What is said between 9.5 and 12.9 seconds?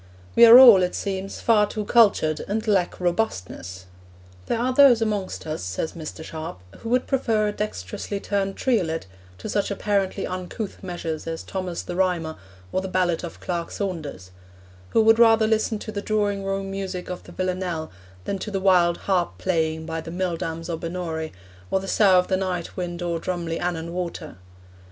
apparently uncouth measures as Thomas the Rhymer, or the